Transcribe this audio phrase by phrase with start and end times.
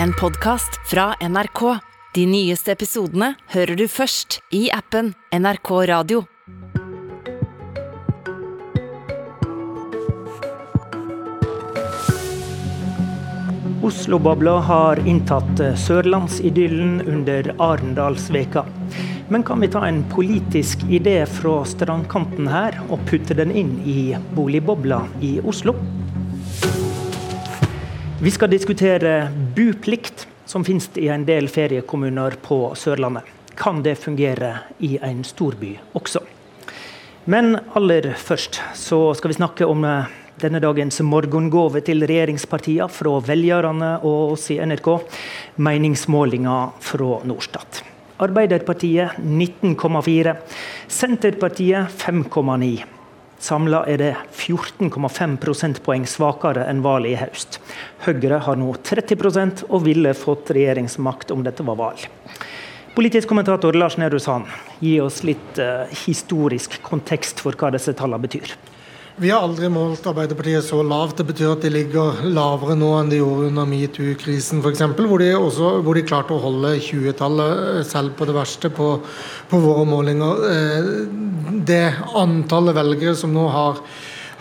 [0.00, 1.78] en podkast fra NRK.
[2.14, 6.24] De nyeste episodene hører du først i appen NRK Radio.
[13.82, 18.62] Oslo-bobla har inntatt eh, sørlandsidyllen under Arendalsveka.
[19.32, 24.12] Men kan vi ta en politisk idé fra strandkanten her og putte den inn i
[24.36, 25.74] boligbobla i Oslo?
[28.22, 33.26] Vi skal diskutere buplikt, som finnes i en del feriekommuner på Sørlandet.
[33.58, 36.22] Kan det fungere i en storby også?
[37.26, 43.18] Men aller først så skal vi snakke om eh, denne dagens morgengave til regjeringspartiene fra
[43.26, 44.92] velgerne og oss i NRK,
[45.58, 47.82] meningsmålinger fra Norstat.
[48.22, 50.38] Arbeiderpartiet 19,4,
[50.86, 52.91] Senterpartiet 5,9.
[53.42, 57.56] Samla er det 14,5 prosentpoeng svakere enn valget i høst.
[58.04, 62.04] Høyre har nå 30% og ville fått regjeringsmakt om dette var valg.
[62.94, 64.46] Politisk kommentator Lars Nehru Sand,
[64.78, 68.54] gi oss litt uh, historisk kontekst for hva disse tallene betyr.
[69.20, 71.18] Vi har aldri målt Arbeiderpartiet så lavt.
[71.18, 75.98] Det betyr at de ligger lavere nå enn de gjorde under metoo-krisen f.eks., hvor, hvor
[75.98, 78.94] de klarte å holde 20-tallet eh, selv på det verste på,
[79.50, 80.40] på, våre målinger.
[80.48, 80.88] Eh,
[81.68, 81.84] det
[82.16, 83.84] antallet velgere som nå har,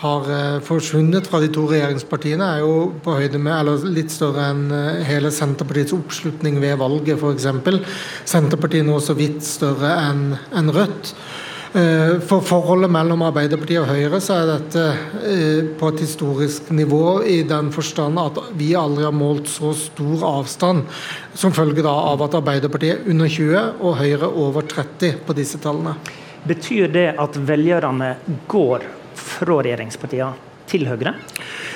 [0.06, 4.54] har eh, forsvunnet fra de to regjeringspartiene, er jo på høyde med, eller litt større
[4.54, 4.66] enn
[5.04, 7.52] hele Senterpartiets oppslutning ved valget, f.eks.
[8.24, 11.18] Senterpartiet nå så vidt større enn en Rødt.
[11.74, 14.82] Eh, for forholdet mellom Arbeiderpartiet og Høyre så er dette
[15.24, 20.26] eh, på et historisk nivå i den forstand at vi aldri har målt så stor
[20.28, 20.84] avstand
[21.32, 25.96] som følge av at Arbeiderpartiet er under 20 og Høyre over 30 på disse tallene.
[26.44, 28.18] Betyr det at velgerne
[28.52, 31.16] går fra regjeringspartiene til Høyre?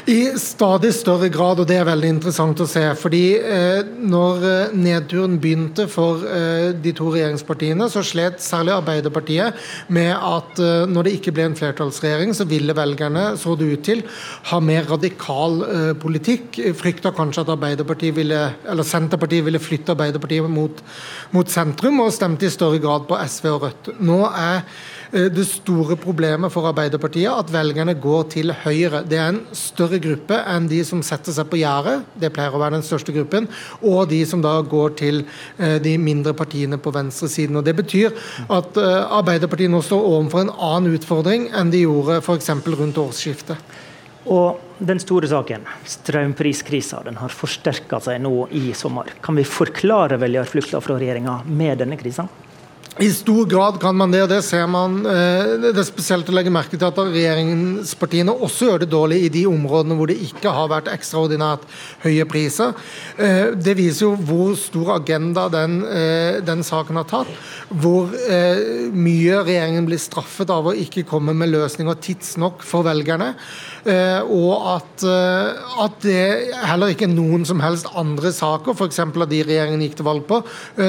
[0.06, 2.84] I stadig større grad, og det er veldig interessant å se.
[3.00, 9.58] fordi eh, når eh, nedturen begynte for eh, de to regjeringspartiene, så slet særlig Arbeiderpartiet
[9.90, 13.86] med at eh, når det ikke ble en flertallsregjering, så ville velgerne, så det ut
[13.88, 14.04] til,
[14.52, 16.62] ha mer radikal eh, politikk.
[16.78, 20.86] Frykta kanskje at Arbeiderpartiet ville, eller Senterpartiet ville flytte Arbeiderpartiet mot,
[21.34, 23.92] mot sentrum, og stemte i større grad på SV og Rødt.
[24.06, 28.85] Nå er eh, det store problemet for Arbeiderpartiet at velgerne går til Høyre.
[29.10, 32.62] Det er en større gruppe enn de som setter seg på gjerdet, det pleier å
[32.62, 33.48] være den største gruppen,
[33.82, 35.24] og de som da går til
[35.58, 37.60] eh, de mindre partiene på venstresiden.
[37.60, 38.14] Og Det betyr
[38.46, 42.52] at eh, Arbeiderpartiet nå står overfor en annen utfordring enn de gjorde f.eks.
[42.80, 43.76] rundt årsskiftet.
[44.26, 49.12] Og den store saken, strømpriskrisa, den har forsterka seg nå i sommer.
[49.22, 52.26] Kan vi forklare velgerflukta fra regjeringa med denne krisa?
[52.96, 55.02] I stor grad kan man det, og det ser man.
[55.04, 59.32] Eh, det er spesielt å legge merke til at regjeringspartiene også gjør det dårlig i
[59.34, 61.66] de områdene hvor det ikke har vært ekstraordinært
[62.06, 62.72] høye priser.
[63.20, 67.34] Eh, det viser jo hvor stor agenda den, eh, den saken har tatt.
[67.68, 68.14] Hvor
[68.96, 73.32] mye regjeringen blir straffet av å ikke komme med løsninger tidsnok for velgerne.
[74.30, 75.06] Og at,
[75.82, 79.02] at det heller ikke er noen som helst andre saker, f.eks.
[79.02, 80.42] av de regjeringen gikk til valg på,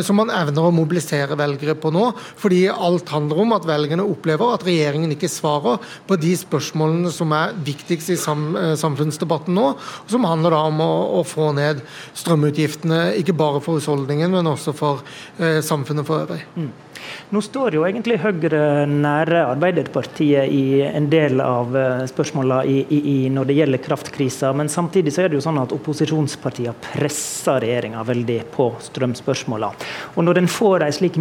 [0.05, 2.07] som man evner å mobilisere velgere på nå,
[2.39, 7.33] fordi alt handler om at velgerne opplever at regjeringen ikke svarer på de spørsmålene som
[7.37, 9.73] er viktigst i sam eh, samfunnsdebatten nå,
[10.11, 11.83] som handler da om å, å, få ned
[12.17, 15.07] strømutgiftene, ikke bare for husholdningen, men også for
[15.41, 16.45] eh, samfunnet for øvrig.
[16.57, 16.73] Mm.
[17.35, 23.57] Nå står jo egentlig Høyre nære Arbeiderpartiet i en del av eh, spørsmålene når det
[23.59, 28.69] gjelder kraftkrisa, men samtidig så er det jo sånn at opposisjonspartiene presser regjeringa veldig på
[28.89, 29.91] strømspørsmålene.
[30.15, 31.19] Og når en får en slik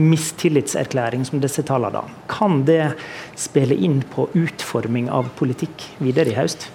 [0.66, 2.96] mistillitserklæring som disse tallene, da, kan det
[3.36, 6.72] spille inn på utforming av politikk videre i høst?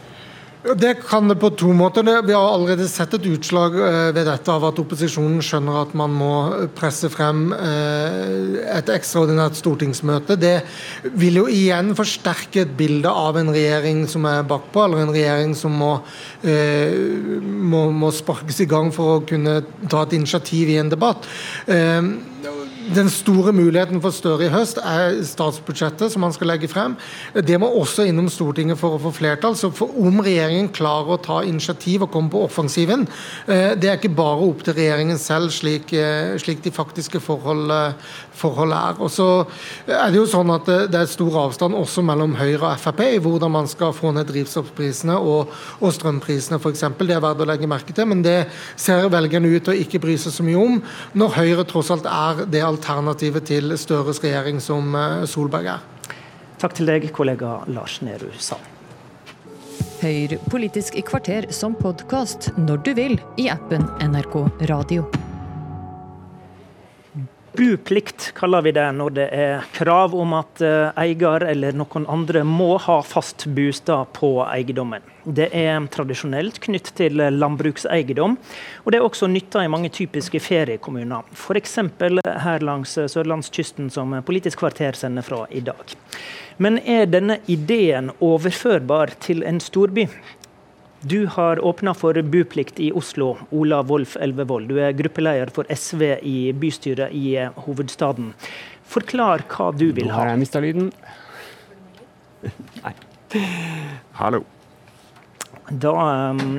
[0.61, 2.05] Det kan det på to måter.
[2.05, 6.13] Vi har allerede sett et utslag eh, ved dette av at opposisjonen skjønner at man
[6.13, 6.33] må
[6.77, 10.37] presse frem eh, et ekstraordinært stortingsmøte.
[10.37, 10.59] Det
[11.17, 15.57] vil jo igjen forsterke et bilde av en regjering som er bakpå, eller en regjering
[15.57, 15.95] som må,
[16.45, 16.93] eh,
[17.41, 21.25] må, må sparkes i gang for å kunne ta et initiativ i en debatt.
[22.91, 26.97] Den store muligheten for Støre i høst er statsbudsjettet som han skal legge frem.
[27.47, 29.55] Det må også innom Stortinget for å få flertall.
[29.55, 33.07] Så om regjeringen klarer å ta initiativ og komme på offensiven,
[33.47, 37.95] eh, det er ikke bare opp til regjeringen selv, slik, eh, slik de faktiske forhold,
[38.35, 38.99] forhold, er.
[38.99, 39.47] Og så
[39.87, 43.19] er det jo sånn at det er stor avstand også mellom Høyre og Frp i
[43.23, 45.47] hvordan man skal få ned drivstoffprisene og,
[45.81, 46.81] og strømprisene f.eks.
[46.99, 50.01] Det er verdt å legge merke til, men det ser velgerne ut til å ikke
[50.01, 50.83] bry seg så mye om,
[51.15, 55.87] når Høyre tross alt er det alternativet alternativet til Støres regjering som eh, Solberg er.
[56.61, 58.65] Takk til deg, kollega Lars Nehru Sand.
[60.01, 64.41] Hør Politisk kvarter som podkast når du vil i appen NRK
[64.73, 65.05] Radio.
[67.53, 72.45] Buplikt kaller vi det når det er krav om at eh, eier eller noen andre
[72.47, 75.03] må ha fast bostad på eiendommen.
[75.25, 78.37] Det er tradisjonelt knyttet til landbrukseiendom,
[78.85, 81.27] og det er også nytta i mange typiske feriekommuner.
[81.35, 81.77] F.eks.
[82.47, 85.97] her langs sørlandskysten, som Politisk kvarter sender fra i dag.
[86.63, 90.07] Men er denne ideen overførbar til en storby?
[91.03, 94.69] Du har åpna for buplikt i Oslo, Ola Wolf Elvevold.
[94.69, 98.35] Du er gruppeleder for SV i bystyret i eh, hovedstaden.
[98.85, 100.13] Forklar hva du vil ha.
[100.13, 100.91] Nå har jeg mista lyden.
[102.85, 102.93] Nei.
[104.21, 104.43] Hallo.
[105.71, 105.95] Da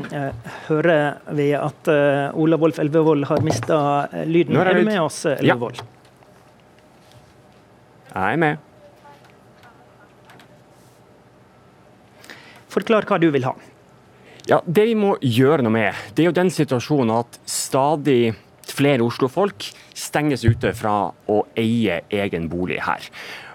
[0.10, 3.78] eh, hører vi at eh, Ola Wolf Elvevold har mista
[4.26, 4.58] lyden.
[4.58, 5.84] Er, er, du med oss, Elvevold?
[5.86, 5.90] Ja.
[8.16, 8.70] Jeg er med.
[12.72, 13.54] Forklar hva du vil ha.
[14.50, 18.34] Ja, Det vi må gjøre noe med, det er jo den situasjonen at stadig
[18.72, 19.68] flere Oslo-folk
[19.98, 23.06] stenges ute fra å eie egen bolig her.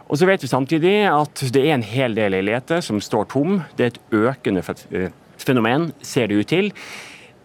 [0.07, 3.61] Og så vet vi samtidig at det er en hel del leiligheter som står tom.
[3.75, 4.63] Det er et økende
[4.95, 5.11] eh,
[5.43, 6.71] fenomen, ser det ut til.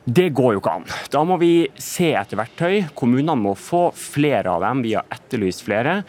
[0.05, 0.85] Det går jo ikke an.
[1.13, 2.91] Da må vi se etter verktøy.
[2.97, 4.85] Kommunene må få flere av dem.
[4.85, 6.01] Vi har etterlyst flere.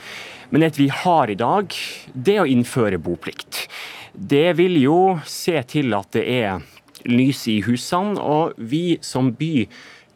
[0.52, 1.72] Men det vi har i dag,
[2.12, 3.66] det er å innføre boplikt.
[4.12, 4.98] Det vil jo
[5.28, 6.60] se til at det er
[7.08, 8.20] lys i husene.
[8.20, 9.66] Og vi som by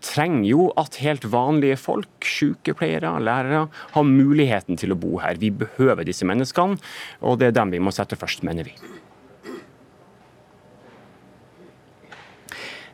[0.04, 5.40] trenger jo at helt vanlige folk, sykepleiere, lærere, har muligheten til å bo her.
[5.40, 6.78] Vi behøver disse menneskene,
[7.20, 8.76] og det er dem vi må sette først, mener vi.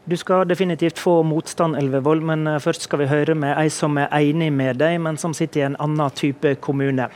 [0.03, 3.95] Du skal definitivt få motstand, Elvevold, men eh, først skal vi høre med ei som
[4.03, 7.07] er enig med deg, men som sitter i en annen type kommune.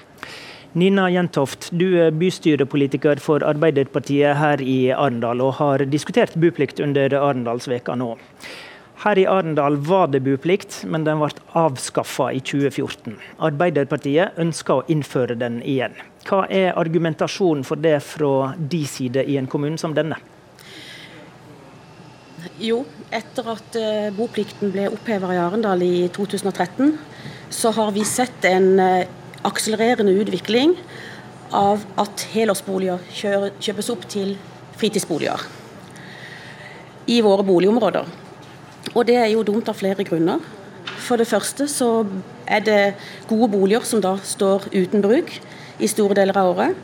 [0.76, 7.14] Nina Jentoft, du er bystyrepolitiker for Arbeiderpartiet her i Arendal, og har diskutert buplikt under
[7.16, 8.10] Arendalsveka nå.
[9.06, 13.16] Her i Arendal var det buplikt, men den ble avskaffa i 2014.
[13.48, 15.96] Arbeiderpartiet ønsker å innføre den igjen.
[16.28, 20.20] Hva er argumentasjonen for det fra de side i en kommune som denne?
[22.60, 26.98] Jo, etter at eh, boplikten ble oppheva i Arendal i 2013,
[27.48, 29.06] så har vi sett en eh,
[29.46, 30.74] akselererende utvikling
[31.54, 33.02] av at helårsboliger
[33.62, 34.34] kjøpes opp til
[34.76, 35.46] fritidsboliger
[37.06, 38.06] i våre boligområder.
[38.94, 40.42] Og det er jo dumt av flere grunner.
[41.06, 42.06] For det første så
[42.46, 42.80] er det
[43.30, 45.30] gode boliger som da står uten bruk
[45.78, 46.76] i store deler av året.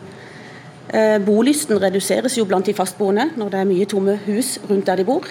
[0.92, 5.00] Eh, bolysten reduseres jo blant de fastboende når det er mye tomme hus rundt der
[5.00, 5.26] de bor.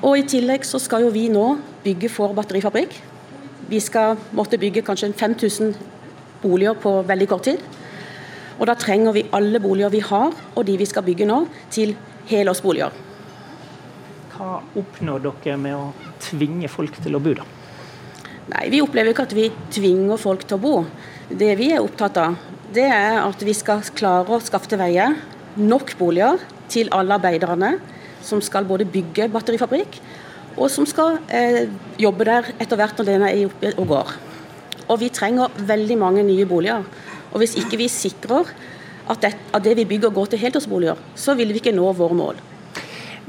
[0.00, 1.46] Og I tillegg så skal jo vi nå
[1.84, 2.94] bygge for batterifabrikk.
[3.70, 5.74] Vi skal måtte bygge kanskje 5000
[6.42, 7.60] boliger på veldig kort tid.
[8.58, 11.94] Og da trenger vi alle boliger vi har, og de vi skal bygge nå, til
[12.28, 12.96] helårsboliger.
[14.34, 15.86] Hva oppnår dere med å
[16.20, 17.46] tvinge folk til å bo, da?
[18.50, 20.74] Nei, Vi opplever ikke at vi tvinger folk til å bo.
[21.30, 22.34] Det vi er opptatt av,
[22.74, 25.06] det er at vi skal klare å skaffe til veie
[25.56, 27.76] nok boliger til alle arbeiderne
[28.26, 30.00] som skal både bygge batterifabrikk,
[30.56, 31.68] og som skal eh,
[32.00, 34.08] jobbe der etter hvert når den er oppe og går.
[34.90, 36.82] Og vi trenger veldig mange nye boliger.
[37.30, 38.44] Og hvis ikke vi sikrer
[39.10, 42.16] at det, at det vi bygger går til heltidsboliger, så vil vi ikke nå våre
[42.18, 42.36] mål.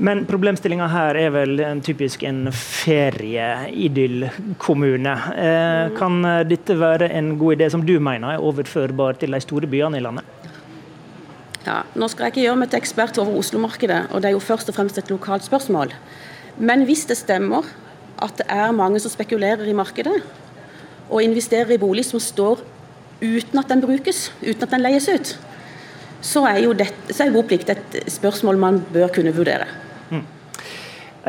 [0.02, 5.16] Men problemstillinga her er vel en typisk en ferieidyllkommune.
[5.46, 6.14] Eh, kan
[6.50, 10.02] dette være en god idé som du mener er overførbar til de store byene i
[10.02, 10.26] landet?
[11.62, 14.42] Ja, Nå skal jeg ikke gjøre meg til ekspert over Oslo-markedet, og det er jo
[14.42, 15.90] først og fremst et lokalt spørsmål.
[16.58, 17.68] Men hvis det stemmer
[18.22, 20.20] at det er mange som spekulerer i markedet,
[21.12, 22.62] og investerer i bolig som står
[23.22, 25.34] uten at den brukes, uten at den leies ut,
[26.22, 29.66] så er jo det, så er boplikt et spørsmål man bør kunne vurdere.
[30.12, 30.24] Mm.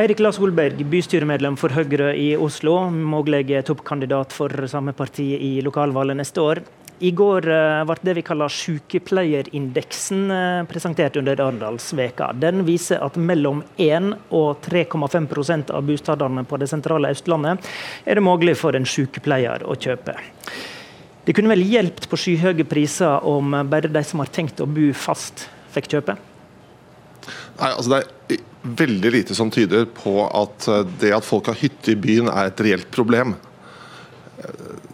[0.03, 6.21] Eirik La Solberg, bystyremedlem for Høyre i Oslo, mulig toppkandidat for samme parti i lokalvalget
[6.21, 6.63] neste år.
[7.03, 12.29] I går ble eh, det vi kaller sykepleierindeksen eh, presentert under Arendalsveka.
[12.39, 17.67] Den viser at mellom 1 og 3,5% av bostadene på det sentrale Østlandet
[18.07, 20.15] er det mulig for en sykepleier å kjøpe.
[21.27, 24.89] Det kunne vel hjulpet på skyhøye priser om bare de som har tenkt å bo
[24.95, 26.19] fast, fikk kjøpe?
[27.59, 31.59] Nei, altså Det er veldig lite som tyder på at eh, det at folk har
[31.59, 33.35] hytte i byen er et reelt problem.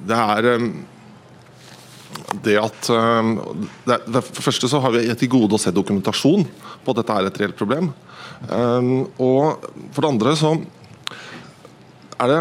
[0.08, 0.54] Det er
[2.44, 3.30] det at eh,
[3.88, 6.44] det, det, første så har vi til gode å se dokumentasjon
[6.84, 7.92] på at dette er et reelt problem.
[8.48, 10.52] Um, og for det andre så
[12.18, 12.40] er det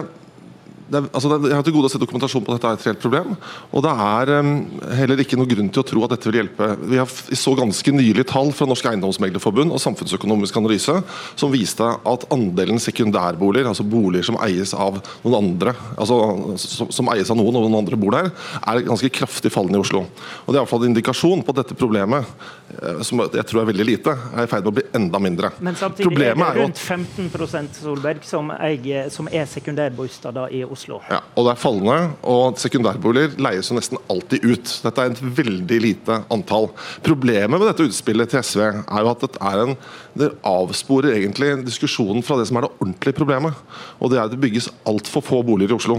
[0.87, 2.85] det altså det, jeg har til gode å se dokumentasjon på at dette er et
[2.87, 3.33] reelt problem.
[3.75, 4.51] Og det er um,
[4.95, 6.69] heller ikke noe grunn til å tro at dette vil hjelpe.
[6.87, 10.95] Vi har så ganske nylig tall fra Norsk Eiendomsmeglerforbund og Samfunnsøkonomisk analyse
[11.39, 16.19] som viste at andelen sekundærboliger, altså boliger som eies av noen andre, altså
[16.61, 18.31] som, som eies av noen og noen andre bor der,
[18.63, 20.05] er ganske kraftig fallende i Oslo.
[20.07, 22.31] Og Det er i hvert fall en indikasjon på at dette problemet,
[22.77, 25.51] eh, som jeg tror er veldig lite, er i ferd med å bli enda mindre.
[25.59, 30.76] Men samtidig Problemet er det rundt 15 Solberg, som, eier, som er sekundærboliger i Oslo.
[30.77, 30.99] Oslo.
[31.09, 31.97] Ja, og det er fallende,
[32.29, 34.73] og sekundærboliger leies jo nesten alltid ut.
[34.83, 36.69] Dette er et veldig lite antall.
[37.05, 39.77] Problemet med dette utspillet til SV er jo at det, er en,
[40.17, 43.57] det avsporer egentlig diskusjonen fra det som er det ordentlige problemet.
[43.97, 45.97] Og det er at det bygges altfor få boliger i Oslo.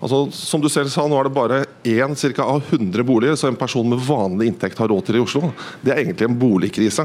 [0.00, 3.50] Altså, som du selv sa, nå er det bare én cirka av 100 boliger så
[3.50, 5.50] en person med vanlig inntekt har råd til i Oslo.
[5.84, 7.04] Det er egentlig en boligkrise.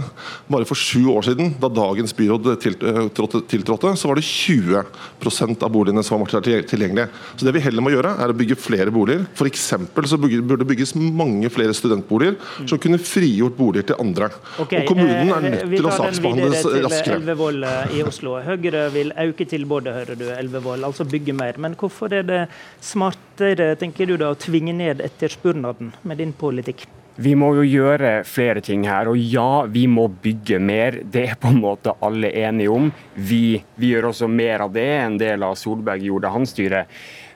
[0.51, 5.73] Bare for sju år siden, da dagens byråd tiltrådte, tiltrådte så var det 20% av
[5.75, 7.04] boligene som var tilgjengelige.
[7.35, 9.25] Så det vi heller må gjøre, er å bygge flere boliger.
[9.37, 14.29] For så burde det bygges mange flere studentboliger som kunne frigjort boliger til andre.
[14.61, 17.19] Okay, og kommunen er eh, nødt til å saksbehandle raskere.
[17.21, 18.37] Elvevold eh, i Oslo.
[18.45, 21.61] Høyre vil øke tilbudet, hører du, Elvevold, altså bygge mer.
[21.61, 22.43] Men hvorfor er det
[22.83, 26.87] smartere tenker du da, å tvinge ned etterspurnaden med din politikk?
[27.15, 29.07] Vi må jo gjøre flere ting her.
[29.07, 30.99] Og ja, vi må bygge mer.
[31.01, 32.89] Det er på en måte alle enige om.
[33.15, 36.85] Vi, vi gjør også mer av det enn del av Solberg gjorde hans styre.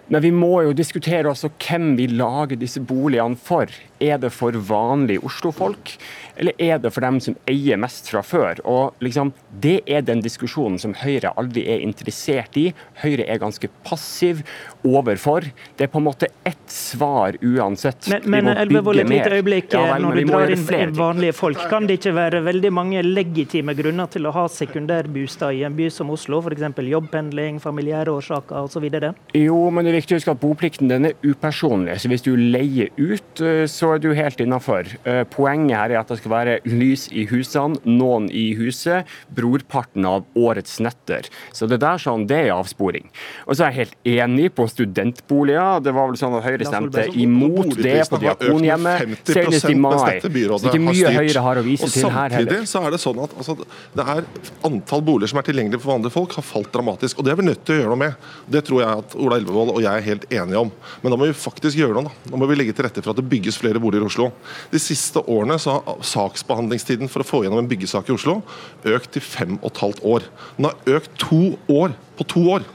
[0.10, 3.72] Men vi må jo diskutere også hvem vi lager disse boligene for.
[4.00, 5.98] Er det for vanlige Oslo-folk,
[6.40, 8.62] eller er det for dem som eier mest fra før?
[8.64, 12.70] Og liksom, Det er den diskusjonen som Høyre aldri er interessert i.
[13.02, 14.44] Høyre er ganske passiv
[14.88, 15.50] overfor.
[15.76, 18.08] Det er på en måte ett svar uansett.
[18.08, 19.74] Men, men Elvevold, et lite øyeblikk.
[19.76, 23.76] Ja, vel, når du drar inn vanlige folk, kan det ikke være veldig mange legitime
[23.76, 26.40] grunner til å ha sekundærbostad i en by som Oslo?
[26.46, 26.80] F.eks.
[26.94, 28.88] jobbpendling, familiære årsaker osv.?
[29.36, 32.00] Jo, men det er viktig å huske at boplikten den er upersonlig.
[32.00, 34.88] Så hvis du leier ut, eh, så er du helt innafor.
[35.08, 40.06] Eh, poenget her er at det skal være lys i husene, noen i huset, brorparten
[40.06, 41.30] av årets netter.
[41.56, 43.08] Så det der sånn, det er avsporing.
[43.48, 45.82] Og så er jeg helt enig på studentboliger.
[45.86, 50.20] Det var vel sånn at Høyre stemte imot det på Diakonhjemmet senest i mai.
[50.22, 50.30] Så
[50.68, 52.60] det er mye Høyre har å vise til her heller.
[52.60, 53.58] Samtidig så er det sånn at altså,
[53.98, 54.30] det er
[54.70, 57.18] antall boliger som er tilgjengelige for vanlige folk, har falt dramatisk.
[57.18, 58.30] Og det er vi nødt til å gjøre noe med.
[58.54, 60.74] Det tror jeg at Ola Elvevold og jeg er helt enige om.
[61.02, 62.10] Men da må vi faktisk gjøre noe.
[62.10, 62.32] Da.
[62.36, 64.30] da må vi legge til rette for at det bygges flere boliger i Oslo.
[64.72, 68.40] De siste årene så har saksbehandlingstiden for å få gjennom en byggesak i Oslo
[68.88, 70.28] økt til fem og et halvt år.
[70.58, 72.68] Den har økt to år på to år.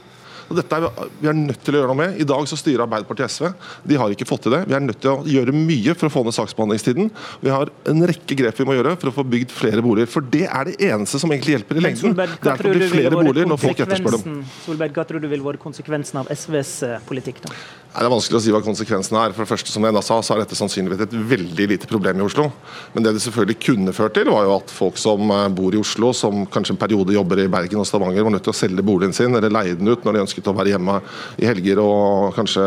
[0.49, 0.85] Og dette er
[1.21, 2.17] vi er nødt til å gjøre noe med.
[2.21, 3.47] I dag så styrer Arbeiderpartiet SV.
[3.87, 4.61] De har ikke fått til det.
[4.69, 7.09] Vi er nødt til å gjøre mye for å få ned saksbehandlingstiden.
[7.41, 10.11] Vi har en rekke grep vi må gjøre for å få bygd flere boliger.
[10.11, 12.17] For det er det eneste som egentlig hjelper i lengden.
[12.17, 14.43] det er å bli flere boliger når folk etterspør dem.
[14.65, 17.41] Solberg, hva tror du vil være konsekvensen av SVs eh, politikk?
[17.45, 17.55] da?
[17.95, 19.31] Nei, det er vanskelig å si hva konsekvensen er.
[19.31, 22.25] For det første, som jeg sa, så er dette sannsynligvis et veldig lite problem i
[22.25, 22.49] Oslo.
[22.91, 25.79] Men det det selvfølgelig kunne ført til, var jo at folk som eh, bor i
[25.79, 28.83] Oslo, som kanskje en periode jobber i Bergen og Stavanger, var nødt til å selge
[28.83, 30.97] boligen sin eller leie den ut når de ønsket å være hjemme
[31.39, 32.63] i helger og kanskje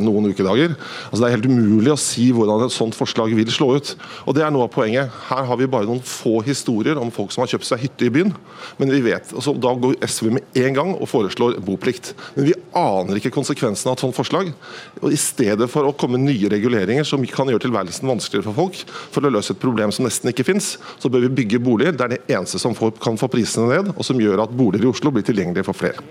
[0.00, 0.74] noen ukedager.
[1.10, 3.94] Altså, det er helt umulig å si hvordan et sånt forslag vil slå ut.
[4.26, 5.12] Og det er noe av poenget.
[5.28, 8.12] Her har vi bare noen få historier om folk som har kjøpt seg hytte i
[8.14, 8.32] byen.
[8.80, 12.12] Men vi vet, altså, da går SV med en gang og foreslår boplikt.
[12.36, 14.52] Men vi aner ikke konsekvensen av et sånt forslag.
[15.00, 18.80] Og I stedet for å komme nye reguleringer som kan gjøre tilværelsen vanskeligere for folk,
[19.14, 21.96] for å løse et problem som nesten ikke finnes, så bør vi bygge boliger.
[21.96, 24.88] Det er det eneste som får, kan få prisene ned, og som gjør at boliger
[24.88, 26.04] i Oslo blir tilgjengelige for flere.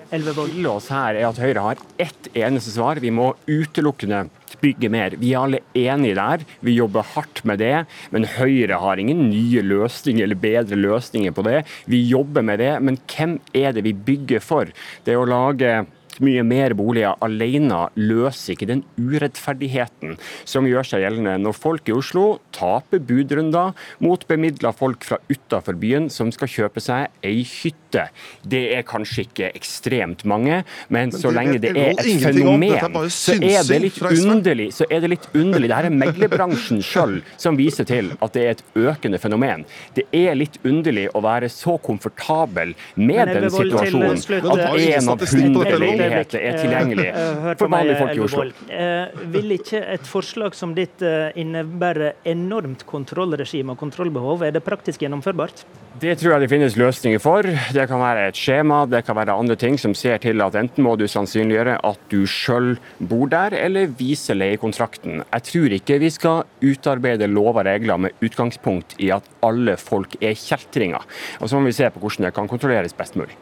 [1.00, 3.02] Er at Høyre har ett eneste svar.
[3.02, 4.28] Vi må utelukkende
[4.60, 5.16] bygge mer.
[5.20, 7.86] Vi er alle enige der, vi jobber hardt med det.
[8.14, 11.64] Men Høyre har ingen nye løsninger eller bedre løsninger på det.
[11.90, 14.74] Vi jobber med det, men hvem er det vi bygger for?
[15.06, 15.80] Det er å lage
[16.24, 21.96] mye mer boliger alene løser ikke den urettferdigheten som gjør seg gjeldende når folk i
[21.96, 28.08] Oslo taper budrunder mot bemidla folk fra utafor byen som skal kjøpe seg ei hytte.
[28.44, 30.62] Det er kanskje ikke ekstremt mange,
[30.94, 34.70] men, så lenge det er et fenomen, så er det litt underlig.
[34.76, 35.72] Så er det litt underlig.
[35.72, 39.66] Dette er meglerbransjen sjøl som viser til at det er et økende fenomen.
[39.98, 46.09] Det er litt underlig å være så komfortabel med den situasjonen at en av hundre
[46.10, 48.46] muligheter er tilgjengelig eh, for vanlige folk i Oslo.
[48.70, 54.44] Eh, vil ikke et forslag som ditt eh, innebære enormt kontrollregime og kontrollbehov?
[54.48, 55.64] Er det praktisk gjennomførbart?
[56.00, 57.48] Det tror jeg det finnes løsninger for.
[57.76, 60.86] Det kan være et skjema, det kan være andre ting som ser til at enten
[60.86, 62.76] må du sannsynliggjøre at du sjøl
[63.10, 65.24] bor der, eller vise leiekontrakten.
[65.26, 70.16] Jeg tror ikke vi skal utarbeide lov og regler med utgangspunkt i at alle folk
[70.22, 71.04] er kjeltringer.
[71.42, 73.36] Og så må vi se på hvordan det kan kontrolleres best mulig.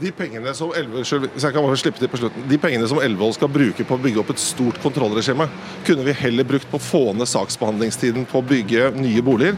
[0.00, 3.00] De pengene som Elvevold hvis jeg kan bare slippe til på slutten, de pengene som
[3.00, 5.46] Elvevold skal bruke på å bygge opp et stort kontrollregime,
[5.86, 9.56] kunne vi heller brukt på å få ned saksbehandlingstiden på å bygge nye boliger.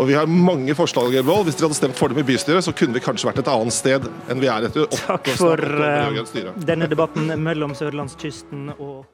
[0.00, 1.12] Og Vi har mange forslag.
[1.14, 1.48] Elvevold.
[1.48, 3.76] Hvis dere hadde stemt for dem i bystyret, så kunne vi kanskje vært et annet
[3.76, 6.22] sted enn vi er etter Takk for eh,
[6.64, 9.04] denne debatten mellom sørlandskysten og